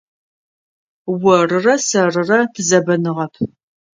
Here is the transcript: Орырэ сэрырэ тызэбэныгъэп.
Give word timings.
Орырэ 1.37 1.75
сэрырэ 1.89 2.39
тызэбэныгъэп. 2.53 3.33